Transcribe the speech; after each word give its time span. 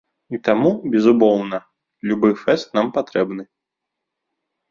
І 0.35 0.37
таму, 0.47 0.69
безумоўна, 0.93 1.59
любы 2.11 2.31
фэст 2.43 2.67
нам 2.79 2.87
патрэбны. 2.97 3.43